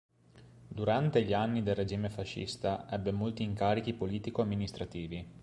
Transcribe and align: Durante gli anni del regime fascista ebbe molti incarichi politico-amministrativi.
Durante 0.67 1.21
gli 1.23 1.31
anni 1.31 1.61
del 1.61 1.75
regime 1.75 2.09
fascista 2.09 2.87
ebbe 2.89 3.11
molti 3.11 3.43
incarichi 3.43 3.93
politico-amministrativi. 3.93 5.27